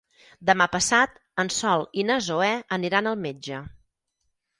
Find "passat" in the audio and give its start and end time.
0.75-1.19